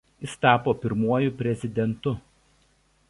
Jis 0.25 0.31
tapo 0.45 0.73
pirmuoju 0.85 1.35
prezidentu. 1.43 2.15